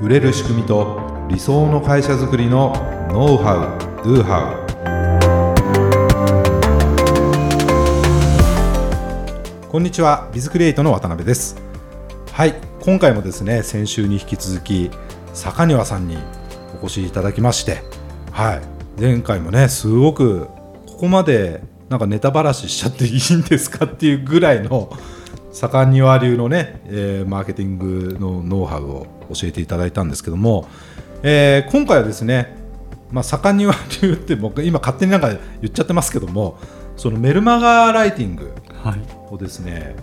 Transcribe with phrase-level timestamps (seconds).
[0.00, 0.98] 売れる仕組みと
[1.28, 2.72] 理想の会社づくりの
[3.12, 4.54] ノウハウ・ドゥハ
[9.66, 11.60] ウこんにちはビズクリエイトの渡辺です。
[12.32, 14.90] はい今回もですね先週に引き続き
[15.34, 16.16] 坂庭さんに
[16.80, 17.82] お越しいただきまして
[18.32, 18.62] はい
[18.98, 20.46] 前回もねすごく
[20.86, 24.90] ここまでなんかネタばらししちゃっていいんですかっていうぐらいの
[25.52, 30.68] 坂庭流のね、えー、マーケティングのノウハウを教えていただいたんですけども、
[31.22, 32.56] えー、今回はですね、
[33.10, 36.58] まあ、坂庭流って僕今勝手になんか言っちゃってますけども
[36.96, 38.52] そのメルマガライティング
[39.30, 39.94] をですね、はい、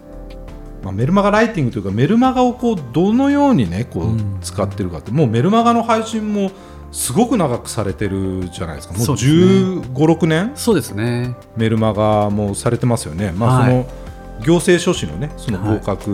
[0.83, 6.51] まあ、メルマガライティングというかメルマガをこうどのようにねこう使ってるかって、うん、もうメルマガの配信も
[6.91, 8.93] すごく長くされてるじゃないですか。
[8.93, 10.51] もう1 5 6年？
[10.55, 11.35] そうですね。
[11.57, 13.33] メルマガもされてますよね。
[13.33, 14.06] まあ、その、はい
[14.41, 16.09] 行政書士のねその合格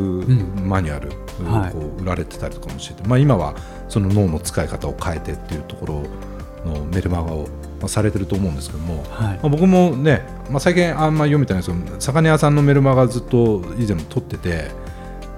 [0.63, 1.09] マニュアル、
[1.49, 3.55] はい、こう売られてたりとかもしてて、まあ、今は
[3.89, 7.47] その脳の使い方を変えてっていうところのメルマガを、
[7.79, 14.71] まあ、されてると思うんですけども、はい、まあ、僕もね、まあ、最近あんま読めてないですけど魚屋さんのメルマガずっと以前も取ってて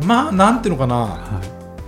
[0.06, 1.42] まあなんていうのかな、は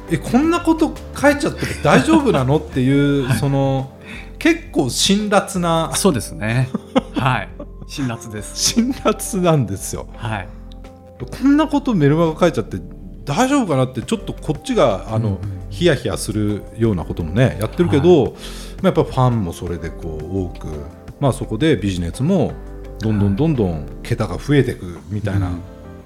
[0.09, 3.92] い、えこんなこと書いちゃって大丈夫なのっていう、 その
[4.40, 6.70] 結構辛辣なそうですね。
[7.14, 7.50] はい。
[7.88, 8.56] 辛辣です。
[8.75, 10.08] 辛辣なんですよ。
[10.16, 10.48] はい
[11.26, 12.78] こんなことメルマガ書いちゃって
[13.26, 18.34] 大丈夫かなってちょっとこっちがあの、うん、ヒヤヒヤするようなこともねやってるけど、はい、
[18.84, 20.68] やっぱファンもそれでこう多く、
[21.20, 22.54] まあ、そこでビジネスも
[23.00, 25.52] どんどんどんどん桁が増えていくみたいな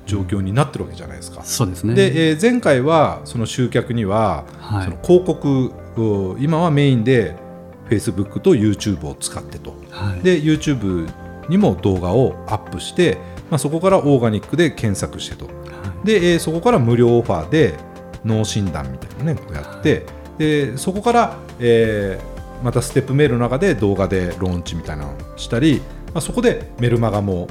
[0.05, 1.43] 状況になってるわけじゃないですか。
[1.43, 1.93] そうですね。
[1.93, 7.35] で、えー、前回はその集客には、はい、その広告を今はメインで
[7.89, 11.11] Facebook と YouTube を使ってと、はい、で YouTube
[11.49, 13.17] にも動画をアップして
[13.51, 15.51] まあ、そこからオーガニックで検索してと、は
[16.03, 17.75] い、で、えー、そこから無料オファーで
[18.23, 20.05] 脳診断みたいなねこうやって、はい、
[20.39, 25.81] でそこから、えー、またステップメールの中で動画でローンチみたいなのをしたり、
[26.13, 27.49] まあ、そこでメルマガも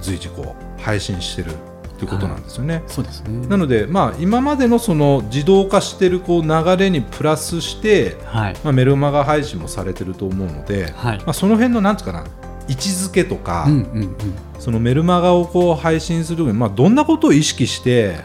[0.00, 1.52] 随時こう配信してる
[1.98, 2.76] ということなんですよね。
[2.76, 3.46] はい、そうですね。
[3.46, 12.24] なので、まあ、今までのその自動化してるこう流れにプラスして、はい、まあ、メルマガ配信もされてると思うので、はい、まあ、その辺のなんつうかな
[12.68, 14.16] 位置づけとか、うんうんうん、
[14.58, 18.16] そのメルマガをこう配信するまあ、どんなことを意識して、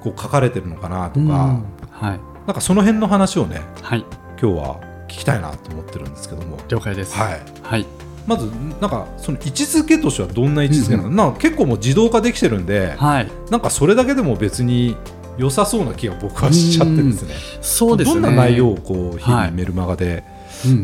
[0.00, 4.04] こう書かれてるのかなとか、はい、なんかその辺の話をね、はい、
[4.40, 6.58] 今日は聞きたいなと思ってるんですけども。
[6.68, 7.40] 了解です、はい。
[7.62, 7.86] はい、
[8.26, 8.50] まず
[8.80, 14.96] なんかその位置づけとしてはどんな位置づけなの、うんうん、なんか結構もう自動化できてるんで、はい、なんかそれだけでも別に
[15.36, 17.34] 良さそうな気が僕はしちゃってですね。
[17.60, 20.24] そうですねどんな内容をこう日々メルマガで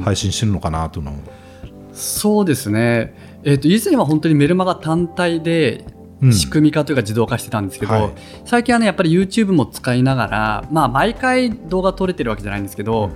[0.05, 1.22] 配信してるのかなというのを、はい
[1.94, 5.84] そうですね、えー、と以前は本当にメルマガ単体で
[6.32, 8.12] 仕組み化というか自動化してたんですけど、うんはい、
[8.44, 13.12] 最近はねやっぱり YouTube も使いながら、まあ、毎回動画撮れてるわけじゃないんですけど、うん、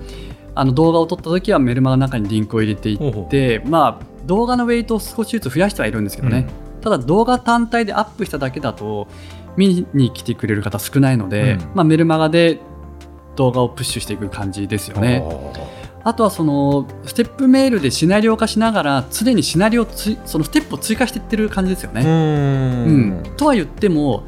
[0.55, 9.07] あの動画を撮った時はメルマガの中にリンクを入れていってまあ、動画のウェイトを少しずつ増やしてはいるんですけどね、うん、ただ動画単体でアップしただけだと
[9.57, 12.59] 見に来てくれる方少ないので、まあ、メルマガで
[13.35, 15.23] 動画をプッシュしていく感じですよね。
[16.03, 22.01] あとはそのステップメールでシナリオ化しながら常にシナリオつそのステップを追加していってる感じですよね。
[22.01, 24.23] うん、とは言っても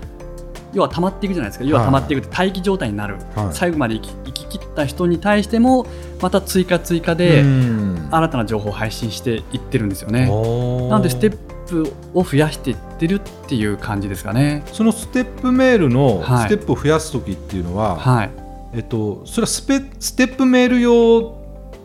[0.74, 1.66] 要は溜まっていくじゃないですか。
[1.66, 5.86] 要は溜まっていくって待機状態になる、はい、最後まで生き生き切った人に対しても
[6.22, 10.28] また追加追加で新たな情報を配信していってるんですよね。
[10.28, 11.38] なのでステッ
[11.68, 14.64] プを増やしていってるっていう感じですかね。
[14.68, 18.31] そのステップメールのステップを増やす時っていうのは、はい、
[18.74, 21.41] えっと、それはスペステップメール用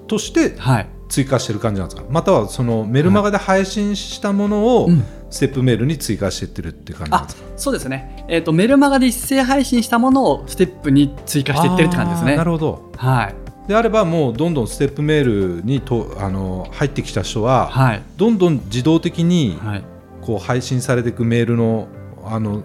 [0.06, 0.56] として
[1.08, 4.88] 追加してる感じなんですか、はい、またはそのメルマガで配信したものを
[5.30, 12.36] ステップメールに追加していってるって感じですか、うん、そうですね、えーと、メルマガで一斉配信したものをステップに追加していってるって感じですね。
[12.36, 13.34] なるほど、はい。
[13.68, 19.58] であればもうどんどんステップメールにとあの入ってきた人は、はい、どんどん自動的に
[20.22, 21.88] こう配信されていくメールの
[22.24, 22.62] あの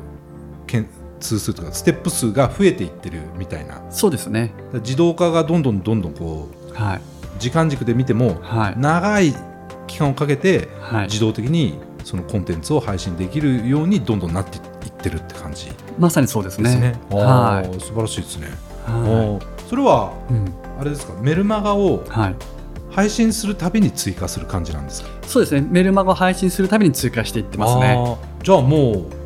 [0.67, 0.87] けん
[1.19, 3.81] 通数とかステップ数が増えていってるみたいな。
[3.91, 4.53] そうですね。
[4.73, 7.01] 自動化がどんどんどんどんこう、はい、
[7.39, 9.33] 時間軸で見ても、はい、長い
[9.87, 10.67] 期間をかけて
[11.03, 15.71] 自動的にそのコンテンツを配信できるようにどんどんなっていってるって感じ。
[15.99, 16.75] まさにそうですね。
[16.75, 16.95] ね。
[17.09, 18.47] はい、素晴らしいですね。
[18.85, 22.03] はい、それは、うん、あれですかメルマガを
[22.89, 25.65] 配信するたびに追加する感じなんですか、そうですね。
[25.69, 28.17] メルマガを配信するたびに追加していってますね。
[28.43, 29.20] じゃあもう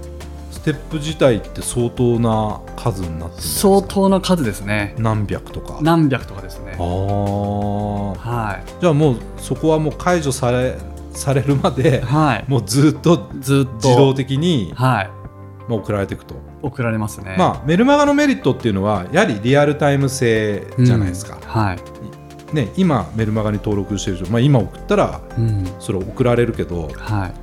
[0.65, 4.95] テップ自体って相当な数になって相当な数ですね。
[4.97, 5.77] 何百とか。
[5.83, 6.75] 何百とかですね。
[6.79, 8.81] ああはい。
[8.81, 10.75] じゃあもうそこはもう解除され
[11.13, 13.89] されるまで、はい、もうずっとずっと。
[13.89, 15.09] 自動的に、はい、
[15.69, 16.33] もう送られていくと。
[16.63, 17.35] 送られますね。
[17.37, 21.47] まあ、メルマガのメリットっていうのはやはりリアルタイム性じゃないですか、うん。
[21.47, 22.55] はい。
[22.55, 25.67] ね、今メルマガに登録してる人、まあ、今送ったらうん。
[25.79, 27.33] それ送られるけど、はい。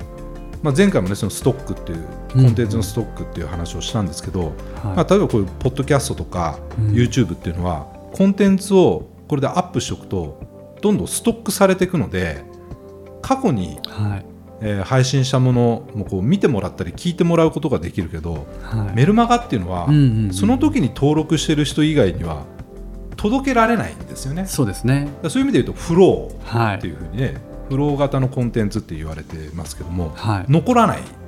[0.61, 4.51] まあ、前回もねそのストックっていうコンテンツのストックっていう話をしたんですけど、はい。
[4.95, 6.87] まあ、例えばこういうポッドキャストとかうん。
[6.93, 10.39] YouTube っていうのはコンテンツをこれでアップしておくと
[10.81, 12.43] どんどんストックされていくので
[13.21, 14.25] 過去に、はい。
[14.61, 18.95] えー配信したものもこう見てもらったり聞いてもらうことができるけどはい。
[18.95, 22.45] メルマガっていうのは、うんうんうんその時に登録してる人以外には
[23.17, 24.45] 届けられないんですよね。
[24.47, 25.07] そうですね。
[25.21, 27.35] らそういう意味で言うとフロはいーっていうふうにね、
[27.69, 30.45] フロー型のコンテンツって言われてますけどもはい。
[30.51, 30.99] 残らない。
[30.99, 31.22] うん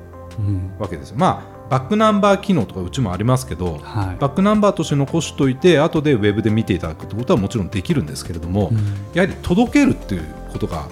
[0.80, 1.12] わけです。
[1.12, 1.16] よ。
[1.18, 4.18] まあバックナンバー機能とかうちもありますけど、はい。
[4.20, 8.78] バックナンバーとして残しておいて後でウェブで見ていただくってことはもちろんできるんですけれども、うん。
[9.14, 10.88] やはり届けるっていうことが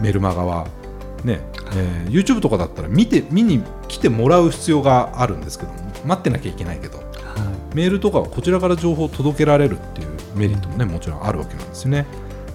[0.00, 0.66] メルマガは
[1.24, 1.40] ね、
[1.74, 5.72] えー YouTube とかだったら見て見に来てもらう必要があるんですけど
[6.04, 7.02] 待ってなきゃいけないけどは
[7.74, 12.06] メールとかはこちらから情報を届けられるっていうメリットもねもちろんあるわけなんですよね。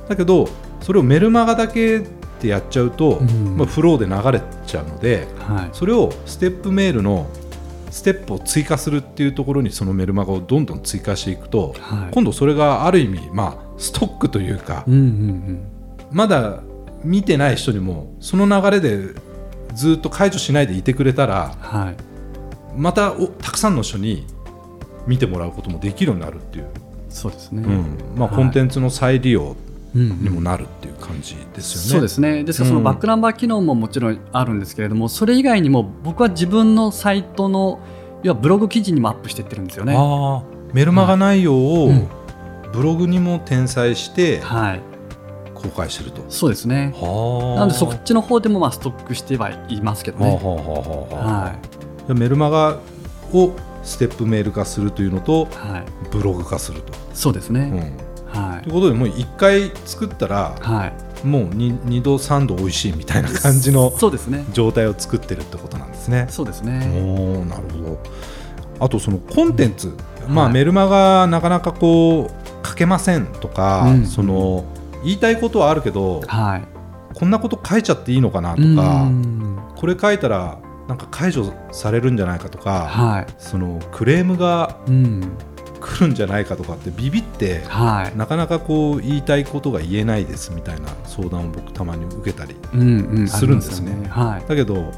[0.08, 0.48] だけど
[0.82, 2.02] それをメルマガだけ
[2.40, 3.58] でやっちゃうと、うん。
[3.58, 5.70] まあ、フローで流れちゃうのでいはい。
[5.74, 7.28] それをステップメールの
[7.90, 12.14] ステップを追加するっていうところにそのメルマガをどんどん追加していくと、はい。
[12.14, 15.72] 今度それがある意味、まあ、ストックというか、うんうん
[16.10, 16.62] まだ
[17.04, 19.14] 見てない人にもその流れで
[19.76, 21.96] ずっと解除しないでいてくれたらうんはい。
[22.78, 24.26] またおたくさんの人に
[25.06, 26.68] 見てもらうこともできるようになるっていう、
[27.10, 27.64] そうですね。
[27.64, 28.20] うん。
[28.20, 28.36] まあ、はい。
[28.36, 29.67] コンテンツの再利用うんうん
[29.98, 31.90] にもなるっていう感じですよね。
[31.90, 37.80] そうですねですからそのうんバックナンバー機能ももちろんあるんですけれども、それ以外にも僕は自分のサイトの
[38.24, 39.96] 要はブログ記事にもアップしていってるんですよね。
[40.74, 42.08] メルマガ内容をうん
[42.74, 44.82] ブログにも転載してはい、
[45.54, 46.24] 公開してると。
[46.30, 46.94] そうですね。
[46.96, 50.26] はなのでそっちの方でもまあストックしてはいますけどね。
[50.26, 51.56] はあはあはあはあは
[52.08, 52.80] でメルマガ
[53.34, 53.52] を
[53.84, 56.94] ステップメール化するというのとい、はい、ブログ化すると。
[57.14, 57.94] そうですね。
[58.02, 58.07] うん
[58.38, 60.92] はということでもう1回作ったらい、は
[61.24, 64.46] い、もう 2, 度3度美味しいみたいな感じのそうですね。
[64.54, 66.28] 状態を作ってるってことなんですね。
[66.30, 66.80] そうですおね。
[66.80, 68.00] ーなるほど
[68.80, 69.92] あとそのコンテンツ、
[70.28, 72.30] まあ、はいメルマガなかなかこ
[72.64, 74.66] う書けませんとか、うんその
[75.04, 76.64] 言いたいことはあるけどはい。
[77.14, 83.28] こんなこと書いちゃっていいのかなとうかんこれ書いたらなんか解除されるんじゃないかとか、はい。
[83.38, 85.38] そのクレームがうん。
[85.80, 88.18] 来るんじゃないかとかってビビってはい。
[88.18, 93.28] なかなかこう言いたいことが言えないですみたいな相談を僕たまに受けたりうんうん。
[93.28, 94.42] するんですねありますよはい。
[94.48, 94.92] だけど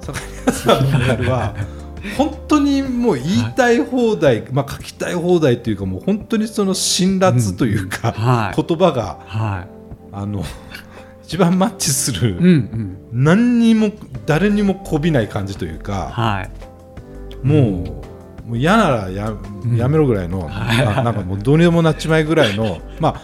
[0.00, 1.54] 坂宮さんのメールは
[2.18, 8.62] 本当にもう言いたい放題、まあ、書きたい放題というかもう本当にその辛辣というか、はい。
[8.62, 9.66] 言葉がは
[10.12, 10.44] あの
[11.24, 12.36] 一番マッチする、い。
[12.36, 12.96] うんうん。
[13.12, 13.90] 何にも
[14.26, 17.46] 誰にもこびない感じというか、はい。
[17.46, 18.03] もう
[18.46, 19.76] もう嫌ならやん。
[19.76, 20.78] やめろぐらいの、はい。
[20.78, 23.20] ななんかもうどうにでもなっちまいぐらいの、 まあ、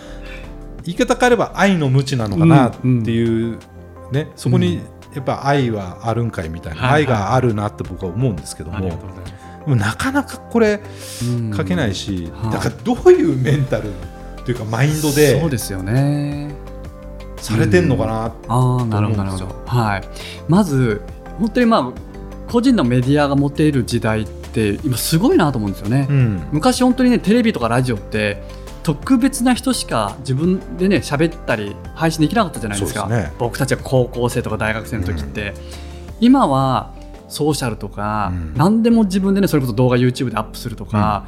[0.84, 3.58] 言い方変えれば愛の無知なのかなっていう、
[4.12, 4.81] ね、そこに
[5.14, 7.02] やっぱ愛はあるんかいみたいな、はいはい。
[7.02, 9.34] 愛があるなって僕は思うんですけどもありがとうございます。
[9.67, 10.81] でもなかなかこれ
[11.22, 11.55] うん。
[11.55, 12.52] 書けないし、はい。
[12.52, 13.93] だからどういうメンタル
[14.44, 16.55] というかマインドでそうですよね。
[17.37, 19.62] されてんのかな、ああ、なるほど、なるほど。
[19.67, 20.02] はい。
[20.49, 21.00] まず、
[21.38, 26.06] 本当にまあ、個人のメディアが持ている時代って、今すごいなと思うんですよね。
[26.11, 26.43] うん。
[26.52, 28.43] 昔本当にね、テレビとかラジオって、
[28.82, 33.06] 特別な人しか自分でね喋ったり配信できなかったじゃないですか。
[33.08, 33.32] ね。
[33.39, 35.55] 僕たちは高校生とか大学生の時って、
[36.19, 36.94] 今は
[37.29, 38.55] ソーシャルとか、うん。
[38.55, 41.27] 何でも自分でねそれこそ動画 YouTube でアップするとか、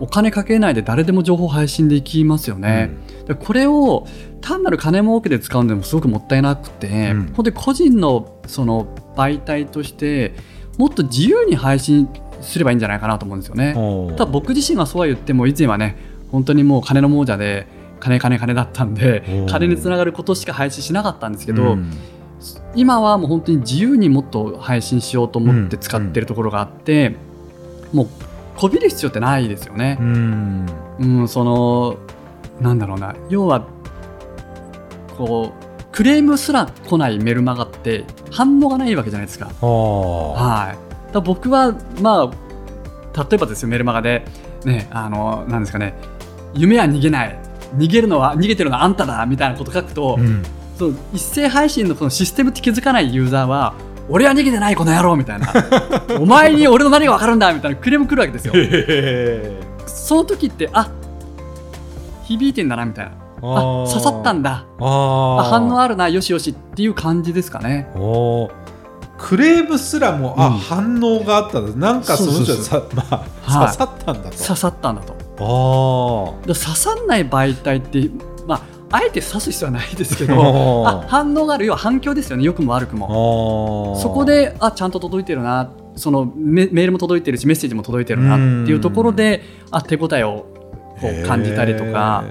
[0.00, 2.90] お金かけないで誰でも情報配信できますよね、
[3.28, 4.06] でこれを
[4.40, 7.32] 単なる金儲けで使うのでもすごくもったいなくて、うん。
[7.34, 10.34] 本当に個人のその媒体として
[10.78, 12.08] もっと自由に配信
[12.40, 13.74] すればいいんじゃないかなと思うんですよね。
[14.16, 15.96] ただ僕自身はそうは言っても以前はね
[16.30, 17.66] 本当にもう金の亡者で
[18.00, 21.90] 金金金だったんで金につながることしか配信しなかったんですけど、うん。
[22.74, 27.16] 今はもう本当に自由にもっと配信しようと思って使ってるところがあって、
[27.92, 28.08] もう
[28.56, 29.96] こびる必要ってないですよね。
[30.00, 30.02] う。
[30.02, 30.66] ん。
[30.98, 31.96] うん、その
[32.60, 33.14] なんだろうな。
[33.30, 33.66] 要は
[35.16, 39.46] こうクレームすら来ないメルマガって反応がないわけじゃないですか。
[39.46, 40.78] はい、
[41.14, 44.24] だ僕は、まあ、例えばですよメルマガで、
[44.64, 45.94] ね、あのなんですかね。
[46.54, 47.38] 夢は逃げない。
[47.76, 50.42] 逃げるのは逃げてるのはあんただみたいなこと書くと、うん。
[50.76, 53.74] その一斉配信のこのシステムって気づかないユーザーは
[54.08, 55.52] 俺は逃げてないこの野郎みたいな。
[56.20, 58.52] お前に俺の何が分かるんだみたいなクレーム来るわけですよ。
[58.56, 60.90] へその時ってあ
[62.24, 63.12] 響いてんだなみたいな。
[63.40, 63.84] ー。
[63.84, 64.64] あ刺さったんだ。
[64.80, 67.88] あ反応あるなよしよしっていう感じですかね。
[67.94, 68.63] おー
[69.24, 70.52] クレームすらもあ、うん。
[70.58, 71.92] 反応があったんだ。
[71.92, 73.66] なんかその人はさまあ、はい。
[73.68, 74.36] 刺さったんだと。
[74.36, 75.14] 刺さったんだと。
[75.36, 78.10] あで刺さんない媒体って、
[78.46, 78.62] まあ、
[78.98, 82.44] あえて刺す必要はないですけ あどああ反応がある要は反響ですよね。
[82.44, 83.94] 良くも悪くも。
[83.96, 85.70] あそこであちゃんと届いてるな。
[85.96, 90.44] そのメメールも届いてるしメッセージも届いてるなっていうところであ手応えを
[91.00, 92.24] こう感じたりとか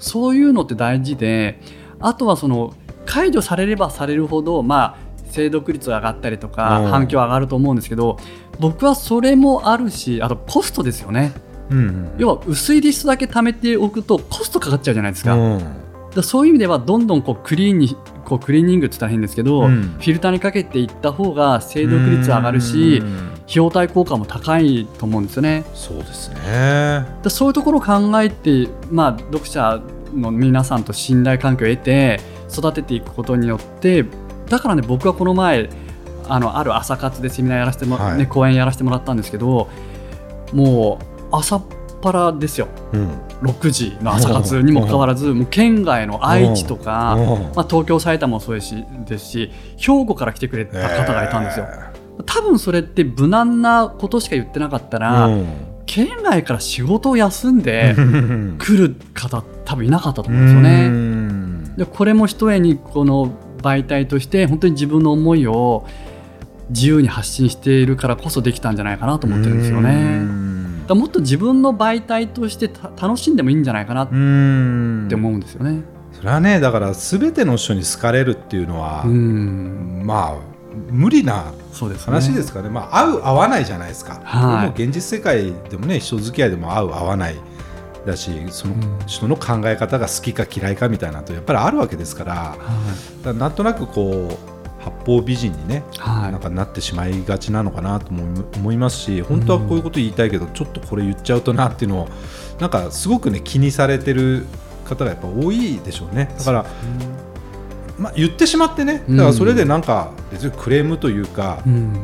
[0.00, 1.60] そういうのって大事で
[2.00, 2.74] あとはその
[3.06, 5.07] 解除されればされるほど、まあ、
[5.38, 6.90] 精読率が上がったりとかうん。
[6.90, 8.18] 反響上がると思うんですけど
[8.58, 11.32] 僕はそれもあるしあとコストですよね。
[11.70, 15.60] うんうん要は薄いリストだけ貯めておくとコストかかっちゃうじゃないですか,、う
[16.18, 16.22] ん。
[16.22, 19.96] そういう意味ではどんどんこうクリーンにこうクリーニングって言ったら変ですけど、うん。
[19.98, 25.64] フィルターにかけていった方が精読率上がるしうん費用対効果も高いと思うんですよね。
[25.74, 27.06] そうですね。
[27.22, 29.80] でそういうところを考えて、まあ、読者
[30.14, 34.04] の皆さんと信頼関係を得て育てていくことによって
[34.48, 35.68] だからね僕はこの前
[36.28, 38.18] あのある朝活でセミナーやらせても、はい。
[38.18, 39.68] ね、講演やらせてもらったんですけど
[40.52, 41.62] もう朝っ
[42.00, 42.68] ぱらですよ。
[42.92, 43.10] うん。
[43.42, 47.26] 6時の朝活にもかかわらずもう県外の愛知とか、うん。
[47.54, 51.66] まあ、東京埼玉もそうですしですし兵庫から来てくれた方がいたんですよ。
[52.26, 55.46] 多分それって無難なことしか言ってなかったら、うん。
[55.86, 58.56] 県外から仕事を休んでうん。
[58.58, 60.88] 来る方多分いなかったと思うんですようね。
[60.88, 61.76] ん。
[61.76, 65.86] でこれもひとえにこの媒体として本当に自分の思いを
[66.70, 70.18] 自由に発信しているからこそできたんじゃないかなと思ってるんですようね。
[70.18, 70.86] ん。
[70.86, 75.06] だもっと自分の媒体としてた楽しんでもいいんじゃないかなっうん。
[75.08, 75.82] て思うんですよね。
[76.12, 80.36] それはねだから全ての人に好かれるっていうのは、うん、まあ
[80.90, 82.12] 無理なそうですね。
[82.12, 82.68] 話ですかね。
[82.68, 84.66] まあ合う合わないじゃないですか、はい。
[84.68, 87.36] も現実世界でもね人付き合いでも合う合わない
[88.06, 88.98] だしそのうん。
[89.06, 92.58] 人の考え方が好きか嫌いかみたいなのとやっぱりあるわけですからだか
[93.24, 102.08] らなんとなくこう八方美人にねはい、なんかなってしまいがちなのかなとも思いますし本当はこういうこと言いたいけど、ちょっとこれ言っちゃうとなっていうのを
[102.60, 104.46] なんかすごくね気にされてる
[104.84, 106.32] 方がやっぱ多いでしょうね。
[106.38, 106.66] だから、
[107.98, 111.94] まあ、言ってしまってねだからそれでなんか別にクレームというか、うん、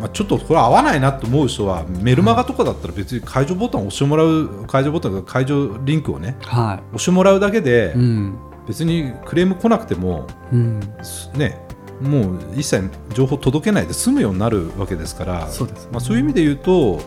[0.00, 10.80] まあ、ちょっとこれ合わないなと思う人はメルマガとかだったら別に解除ボタンを押してもらう解除ボタン解除リンクをねは押してもらうだけでい、うん、別にクレーム来なくてもうん、
[11.34, 11.66] ね
[12.00, 15.90] もう一切情報届けないで済むようになるわけですからそうですね。
[15.92, 17.00] まあ、そういう意味で言うと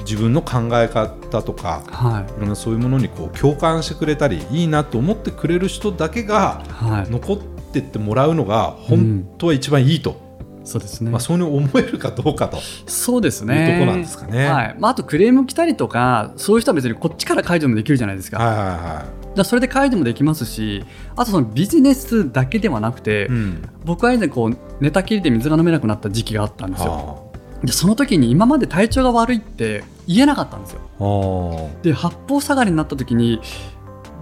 [0.00, 2.40] 自分の考え方とかはい。
[2.40, 10.20] ろんなそういうものにこう共感してくれたりいいなと思ってくれる人だけがい、はい、残ってってもらうのが本当は一番いいと、
[10.64, 11.10] そうですね。
[11.10, 13.78] まあ、そうに思えるかどうかとそうですいうね。
[13.78, 14.46] とこなんですかね。
[14.46, 20.84] はいまあ、あとクレーム来たりとかそういう人は別にこっちから解除もできるじゃないですか,、はいはいはだからそれで解除もできますし
[21.16, 23.26] あとそのビジネスだけではなくて、い。
[23.26, 27.32] うん僕は以前こう寝たきりで水が飲めなくなった時期があったんですよは
[27.64, 33.40] でその時に今まで体調が悪いって言えなかったんですよで八方下がりになった時に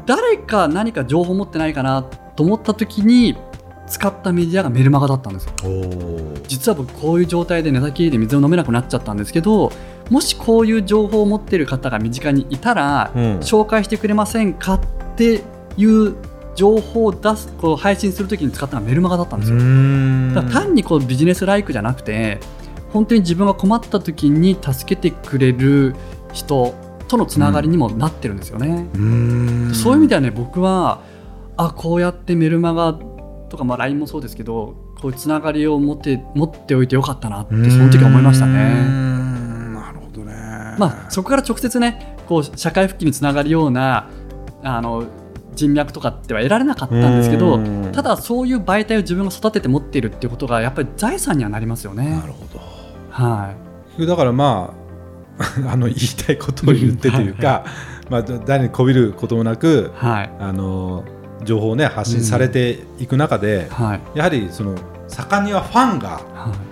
[0.06, 2.02] 誰か何か情報持ってないかな
[2.37, 3.37] と思った時に
[3.90, 5.52] 使ったメディアがメルマガだったんですよ。
[6.47, 9.73] 実は僕こういう状態で寝たきりで水を飲めなくなっちゃったんですけど
[10.09, 13.23] もしこういう情報を持っている方が身近にいたら、うん。
[13.40, 14.80] 紹介してくれませんかっ
[15.16, 15.42] て
[15.76, 16.14] いう
[16.54, 19.59] 情報を出すこう配信するときに使ったのがメルマガだったんですよ。
[20.35, 22.38] だから単にこうビジネスライクじゃなくて
[22.92, 25.94] 本当に自分が困った時に助けてくれる
[26.32, 26.75] 人
[27.09, 28.88] とのつながりにもなってるんですよね。
[28.94, 29.75] うーん。
[29.75, 31.00] そういう意味ではね僕は
[31.56, 32.99] あこうやってメルマガ
[33.50, 38.85] とか、まあ、LINE もそうですけどこういうつながりを持って持っておいてよかったなってその時は思いましたね。
[38.85, 40.33] んなるほどね。
[40.78, 44.09] まあ、そこから直接ねこう社会復帰につながるような
[44.62, 45.04] あの
[45.54, 52.26] 人脈とかっては得られなかったんですけどうんただそういう媒体を自分が育てて持っているっていうことがやっぱり財産にはなりますよねな。
[52.26, 52.61] るほど。
[53.11, 53.54] は
[53.99, 54.80] だからまあ
[55.73, 57.64] あの言いたいことを言ってというか、
[58.11, 61.02] まあ誰にこびることもなくい、はいあの
[61.44, 64.18] 情報をね発信されていく中で、はい。
[64.18, 64.76] やはりその
[65.09, 66.70] 盛んにはファンがはい。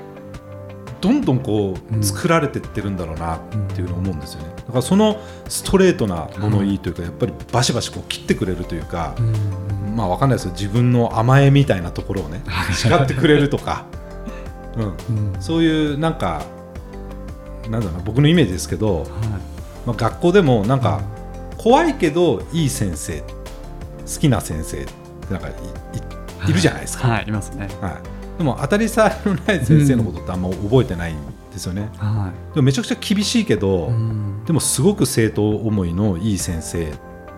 [1.01, 3.41] どんどんこううん作られてってるんだろうなっ
[3.75, 4.49] ていうのを思うんですよね。
[4.57, 9.97] だからそのストレートな物言いというか、やっぱりバシバシこう切ってくれるというか、うん。
[9.97, 10.53] まあわかんないですよ。
[10.53, 13.87] 自分の甘えみたいなところをね叱ってくれるとか、
[14.77, 14.83] う
[15.13, 15.41] ん、うん。
[15.41, 16.43] そういうなんか
[17.71, 19.07] なんだろうな僕のイメージですけど、はい。
[19.87, 21.01] まあ、学校でもなんか
[21.57, 23.23] 怖いけどいい先生
[24.12, 24.87] 好きな先生
[25.31, 25.50] なんかい
[26.47, 27.69] いいるじゃないですか、はいいますね。
[27.81, 28.38] はい。
[28.38, 31.17] でも当たり障りのない先生のことってあんま覚えてないん
[31.53, 34.45] ですよね、はでもめちゃくちゃ厳しいけど、いうん。
[34.45, 36.93] でもすごく生徒思いのいい先生っ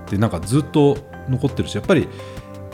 [0.07, 0.99] てなんかずっと
[1.29, 2.09] 残ってるしやっぱり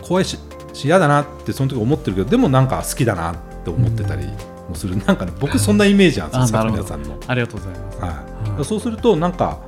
[0.03, 0.39] 怖いし
[0.73, 4.27] し嫌だなってその時思ってるけどでもなんか好きだなっって思ってたり
[4.69, 6.85] もする、なんかね僕そんなイメージなんですよあなるほど。
[6.85, 7.21] 坂宮さんの。
[7.27, 7.99] ありがとうございます。
[7.99, 8.51] はい。
[8.51, 8.65] はい。
[8.65, 9.59] そうするとなんか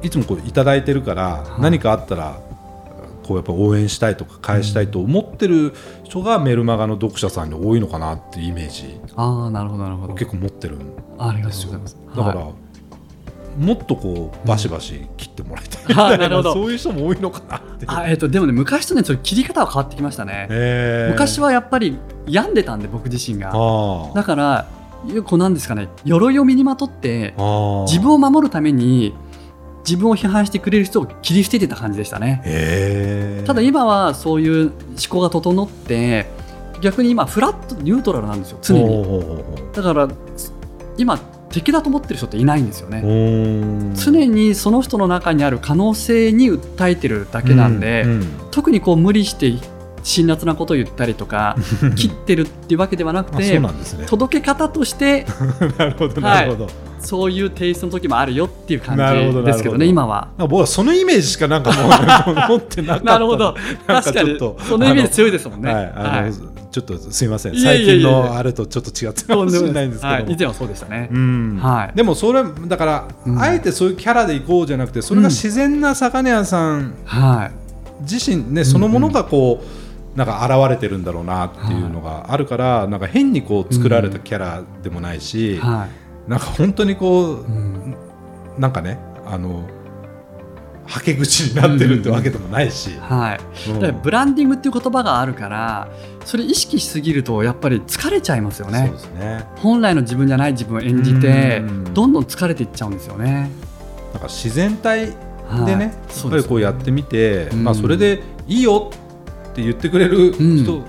[0.00, 0.06] うん。
[0.06, 1.60] いつもこういただいてるから、い。
[1.60, 2.40] 何かあったら
[3.22, 5.72] こうやっぱ応援したいとか返したいと思ってる
[6.04, 10.12] 人がメルマガの読者さんに多いのかなっていうイメージああなるほどなるほど。
[10.12, 10.80] を結構持ってるん
[11.18, 12.16] あありがですよとうございます。
[12.16, 12.54] だから、はい
[13.58, 20.46] もっとこうバシバシ切ってもらいたいみあたいな そういう人も多いのかなってあえっ、とでもね昔とねそれ切り方は変わってきましたね。
[20.48, 23.52] へー昔はやっぱり病んでたんで僕自身が。
[24.14, 24.66] だから
[25.24, 27.34] こうなんですかね鎧を身にまとって
[27.86, 29.12] 自分を守るために
[29.84, 33.42] 自分を批判してくれる人を切り捨ててた感じでしたね。
[33.46, 34.72] ただ今はそういう思
[35.08, 36.26] 考が整って
[36.80, 39.42] 逆に今フラットニュートラルなんですよ常に。
[39.72, 40.08] だから
[40.96, 41.18] 今
[41.50, 43.02] 敵だと思ってる人っていないんですよね。
[43.94, 49.52] 常にその人の中にある可能性に訴えてるだけなんで、ううん特にこう無理して
[50.02, 51.56] 辛辣なことを言ったりとか
[51.96, 53.68] 切ってるっていうわけではなくてね。
[54.06, 55.26] 届け方として
[55.78, 56.68] なるほどなるほど、
[57.00, 60.28] そういうテイストの時もあるよっていう感じですけどね今は。
[60.38, 61.78] 僕はそのイメージしかなんかも
[62.32, 63.54] う 持ってなかったなるほど。
[63.86, 65.72] 確かにそのイメージ強いですもんね。
[65.72, 65.92] はい。
[65.94, 66.32] あの、はい
[66.72, 67.54] ちょっとすいません。
[67.54, 70.32] 最近のあれとちょっと違ってるかもしれないんですけど。
[70.32, 71.10] 以前はそうでしたね。
[71.12, 71.58] うん。
[71.62, 71.96] はい。
[71.96, 73.38] でもそれだから、うん。
[73.38, 77.62] あえてそういうキャラでいこうじゃなくてそれが自然な魚屋さんはい。
[78.10, 79.81] 自身ね、そのものがこう
[80.14, 85.88] なんか現れてるんだろうなっていうのがあるから、なんか変にこう作られたキャラでもないし、は
[86.28, 87.96] なんか本当にこういうん。
[88.58, 89.66] なんかねあの
[90.84, 93.70] はけ口になってるってわけでもないし、はい。
[93.70, 93.80] うん。
[93.80, 95.88] だからブランディングっていう言葉があるから
[96.26, 99.46] それ意識しすぎるとやっぱり疲れちゃいますよそうねですね。
[99.56, 101.94] 本来の自分じゃない自分を演じてうん。
[101.94, 103.50] どんどん疲れていっちゃうんですよね。
[104.12, 105.14] なんか自然体
[105.48, 105.66] はい。
[105.66, 105.90] でね、や
[106.28, 107.64] っぱりこうやってみて、うん。
[107.64, 109.11] まあ、それでいいよっ
[109.54, 110.82] て言ってくれる人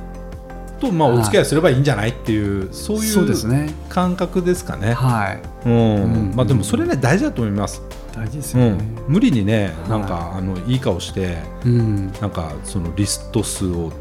[0.79, 3.27] と、まあ、お付き合いすればいいんじゃないっていう、そういそう。
[3.89, 4.93] 感覚ですかね。
[4.93, 5.41] はい。
[5.65, 7.81] うんうんまあ、でもそれね大事だと思います、
[8.13, 12.11] 大事ですうんよね。、無理にねいなんか、あのいい顔してうん。
[12.21, 13.91] なんかそのリスト数を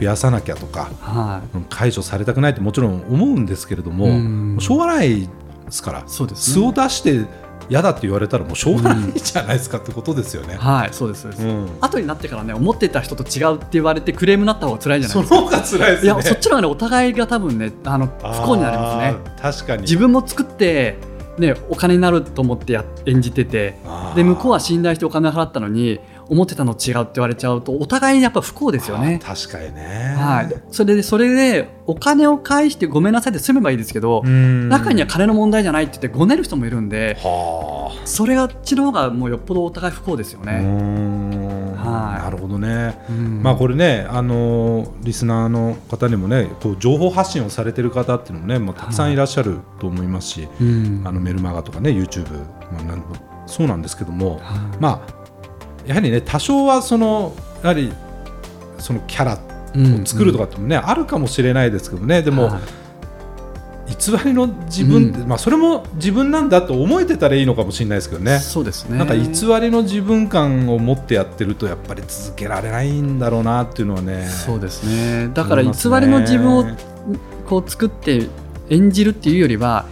[0.00, 5.28] 増やさなきゃとかはうん解除されたくないってもちろん思うんですけれども、うんしょうがないで
[5.70, 6.02] すからい。
[6.06, 6.82] そうです素をね。
[6.82, 7.24] 出して
[7.68, 10.56] 嫌だって言われたらもうしょうがないじゃないですかってことですよね。
[10.56, 11.22] はい、そうです。
[11.22, 11.42] そうです。
[11.44, 15.80] うん後になってからね、思ってた人と違うって言われてクレームになった方が辛いじゃないそのですか。
[15.80, 16.12] 方が辛いですね。
[16.12, 19.16] いや、そっちの方がね、お互いが多分ね、あの不幸になりますね。
[19.40, 19.82] 確かに。
[19.82, 20.96] 自分も作って。
[21.38, 23.74] ね、お金になると思ってや演じてて
[24.14, 25.98] で向こうは信頼してお金払ったのに
[26.32, 29.20] 思ってたの違うって言われちゃうとお互いにやっぱ不幸ですよね。
[29.22, 30.16] 確かにね。
[30.18, 34.70] はい、それでそれでお金を返してごめんなさいって済めばいいですけど、うん。
[34.70, 40.60] 中には金の問題じゃないって言ってごねる人もいるんではそれがあっちの方がもうよっぽどお互い不幸ですよね。
[40.62, 41.74] ん。
[41.74, 42.22] はい。
[42.22, 42.98] なるほどね。
[43.10, 43.42] うん。
[43.42, 51.02] まあこれね、あのーリスナーの方にもね、こう情報発信をされてる方っていうのもね、もうたくさんいらっしゃると思いますし、うん。
[51.04, 52.30] あのメルマガとかね、YouTube、
[52.72, 53.04] まあ、なん
[53.46, 54.40] そうなんですけども、はい。
[54.80, 55.21] まあ
[55.86, 57.92] やはりね、多少はそのやはり
[58.78, 59.38] そのキャラ
[59.74, 60.02] うん。
[60.02, 62.60] を作るとかってもね、あるかもしれないですけどね、でも、はい。
[63.88, 68.38] 偽りの自分って、うまあそれも自分なんだと思えてたらいいのかもしれないですけどね。
[68.38, 68.96] そうですね。
[68.96, 69.24] なんか偽
[69.60, 74.26] りの自分感を持ってやってるとやっぱり続けられないんだろうなっていうのはね。
[74.28, 75.30] そうですね。
[75.34, 76.64] だから偽りの自分を
[77.46, 78.28] こう作って
[78.70, 79.84] 演じるっていうよりは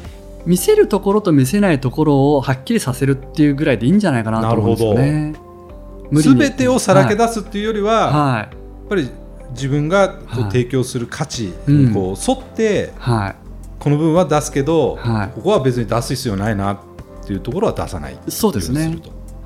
[0.46, 5.49] 見せるところと見せないところをはっきりさせるっていうぐらいでいいんじゃないかなと思うんですよね。
[6.12, 8.38] 全てをさらけ出すっていうよりは、はい。
[8.40, 9.10] やっぱり
[9.52, 10.18] 自分が
[10.50, 13.34] 提供する価値にこう沿っては
[13.78, 15.28] この部分は出すけど、はい。
[15.34, 16.78] ここは別に出す必要ないなっ
[17.26, 18.98] ていうところは出さないい、そうですね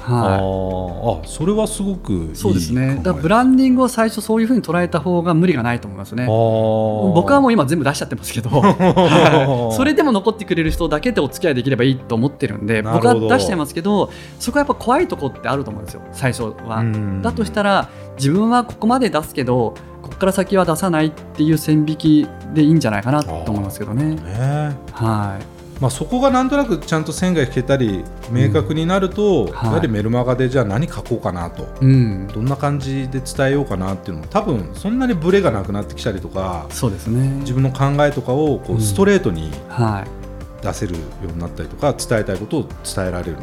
[0.04, 1.22] はあー。
[1.22, 3.00] あそれはすごくいいい、そうですね。
[3.02, 6.26] だブラランディングを最初そういうふうに捉えた方が無理がないと思いますね。
[6.26, 9.74] 僕はもう今全部出しちゃってますけど、 はい。
[9.74, 16.84] それでも残ってくれる人だけでお付き合いできればいいと思ってるんで僕は出しちゃいますけどそこはやっぱ怖いとこってあると思うんですよ最初は。
[17.22, 24.14] だとしたら自分はここまで出すけどここから先は出さないっていう線引きでいいんじゃないかなと思いますけどね。
[24.16, 24.76] ね。
[24.92, 29.52] はいまあ、そこがなんとなくちゃんと線が引けたり明確になると、はい。
[29.66, 31.68] やはりメルマガでじゃあ何書こうかなと。
[31.80, 37.40] うん、どんな感じで伝えようかなっていうのも多分そんなにブレがなくなってきたりとかそうですね。
[37.40, 38.78] 自分の考えとかをこうん。
[38.78, 40.24] うストレートにはい。
[40.64, 43.36] 出せるようになったりとか伝えたいことを伝えられる、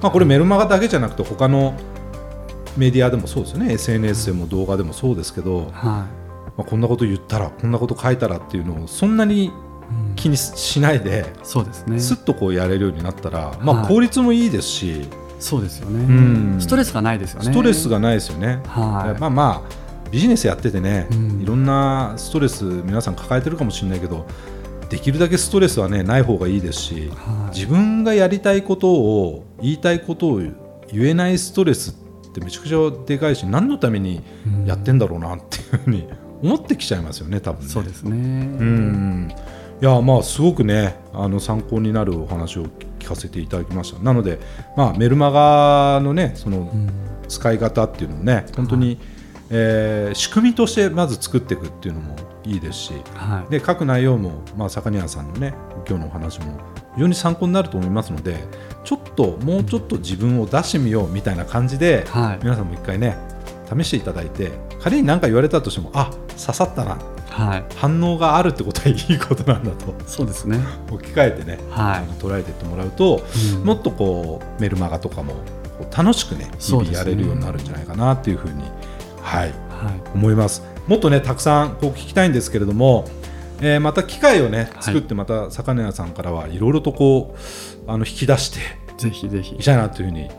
[0.00, 1.74] まあ、これメルマガだけじゃなくて他の
[2.78, 3.74] メディアでもそうですよね。
[3.74, 6.06] SNS でも動画でもそうですけど、は
[6.56, 9.71] まあ、こんなこと言ったらこんなこと書いたらっていうのをそんなにい、うん
[10.16, 11.98] 気にしないで、そうですね。
[11.98, 17.46] すっとこうやれるようになったら、まあ、はい効率もいいですし、そうですよね、うんストレスがないですよね。
[17.46, 18.60] ストレスがないですよね。
[18.66, 24.26] はい、まあまあビジネスやっててね、うんいろんなストレス皆さん抱えてるかもしれないけど
[24.90, 30.54] できるだけストレスはねない方がいいですしはい自分がやりたいことを言いたいことを言
[31.06, 31.96] えないストレス
[32.28, 34.22] ってめちゃくちゃでかいし何のために
[34.66, 36.06] やってんだろうなっていうふうに
[36.42, 37.68] 思ってきちゃいますよね多分ね。
[37.68, 38.10] そうですね。
[38.10, 39.34] うん
[39.82, 42.66] いやまあすごくねあの参考になるお話を
[43.00, 44.38] 聞かせていただきましたなので、
[44.76, 46.88] まあ、メルマガのねそのうん
[47.26, 48.98] 使い方っていうのもね本当に、
[49.50, 52.14] えー仕組みとしてまず作っていくっていうのも
[52.44, 53.50] いいですしはい。
[53.50, 55.54] で書く内容も、まあ、坂庭さんのね
[55.88, 56.58] 今日のお話も
[56.94, 58.36] 非常に参考になると思いますので
[58.84, 62.38] ちょっともうちょっと自分を出してみようみたいな感じで、はい。
[62.42, 63.16] 皆さんも一回ね
[63.76, 67.64] 試していただいて仮に何か言われたとしてもあ刺さったなはい。
[67.76, 70.60] 反応があるってことはいいことなんだとそうですね。
[70.90, 73.22] 置き換えてね、はい捉えていってもらうと、
[73.56, 75.34] うんもっとこうメルマガとかも
[75.96, 78.62] 楽しくね日々やれるようになるんじゃないかなっていうふうに、
[79.20, 79.52] はい、はい。
[80.14, 83.06] 思いますもっとねたくさんこう聞きたいんですけれども、
[83.60, 87.34] えーまた機会をねはい作ってまた坂根さんからはいろいろとこ
[87.86, 88.58] うあの引き出して
[88.98, 89.64] ぜひぜひいき。
[89.64, 90.30] たいなというふうに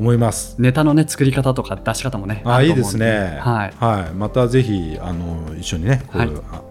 [0.00, 0.56] 思います。
[0.58, 2.42] ネタのね作り方とか出し方もね。
[2.46, 3.40] あいいですると思うんね。
[3.78, 4.14] はい。
[4.14, 6.62] またぜひあの一緒にね、こういうはいあ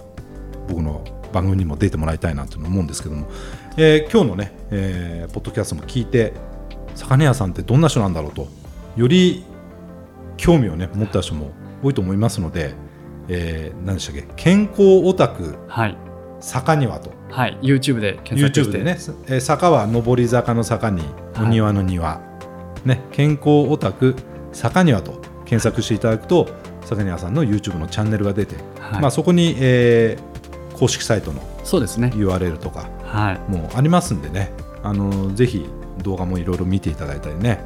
[0.68, 3.28] 僕の番組にも出てもらいたいなと思うんですけども、
[3.78, 6.34] えー今日のね、えーポッドキャストも聞いて、
[6.96, 8.48] 坂根屋さんってどんな人なんだろうと、
[8.98, 9.46] より
[10.38, 11.52] 興味をね持った人も
[11.84, 12.74] 多いと思いますので、
[13.28, 15.96] えー何でしたっけ、健康オタクはい。
[16.39, 17.12] 坂庭と。
[17.30, 17.60] はい。
[17.62, 18.78] YouTube で検索して。
[18.80, 21.04] YouTube でね、えー坂は上り坂の坂に
[21.36, 22.24] おはい庭の庭、
[22.86, 24.15] ね、健康オタク
[24.54, 26.48] 坂庭と検索していただくと
[26.86, 29.02] 坂庭さんの YouTube のチャンネルが出て、はい。
[29.02, 30.30] まあ、そこに、えー
[30.80, 32.10] 公式サイトのそうですね。
[32.15, 33.52] URL とかはい。
[33.52, 35.65] もありますんでねあのぜひ
[36.04, 37.60] 動画もいろいろ見ていただいたりね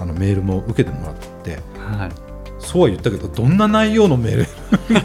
[0.00, 2.10] あのメールも受けてもらってはい。
[2.58, 4.46] そうは言ったけどどんな内容のメール
[4.90, 4.96] メ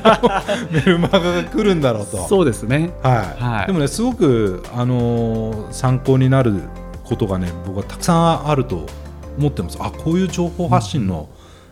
[0.79, 2.17] ールマガが来るんだろうと。
[2.27, 2.89] そうですね。
[3.03, 6.55] はいはいでもねすごく、あのー参考になる
[7.03, 8.87] ことがね僕はたくさんあると
[9.37, 9.77] 思ってます。
[9.79, 11.29] あこういう情報発信の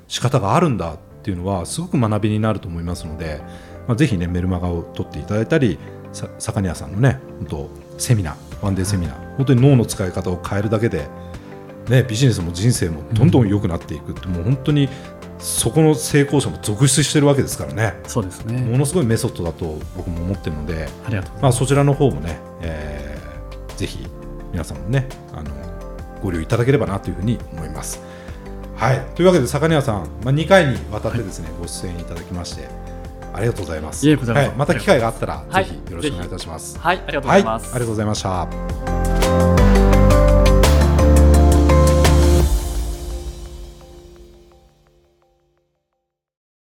[0.08, 3.42] 仕方があるんだっていうのはすごく学びになると思いますので、
[3.88, 5.78] まあ、ぜひねメルマガを取っていただいたり
[6.14, 11.08] さ坂庭さんのね本当セミナーワンデーセミナー、本当に脳の使い方を変えるだけで、
[11.88, 14.90] ね、ビジネスも人生もどんどん良くなっていくって、もう本当に
[15.38, 17.94] そこの成功者も続出してるわけですからね。
[18.06, 18.62] そうですね。
[18.62, 20.90] ものすごいメソッドだと僕も思ってるので。
[21.06, 23.10] ありがとうございまあ、そちらの方もね、えー
[23.80, 24.06] ぜひ
[24.52, 25.52] 皆さんもねあの
[26.22, 28.02] ご利用いただければなというふうに思います。
[28.76, 32.68] はい、というわけで坂庭さん、まあ、2回にわたってですね、ご出演いただきまして
[33.34, 34.08] ありがとうございます。
[34.08, 36.80] いえこちらこそはい、また機会があったら、はいぜひよろしくお願いいたします。
[36.80, 36.98] はい。
[36.98, 37.66] ありがとうごはい、あざいます。
[37.68, 38.99] りがとうございました。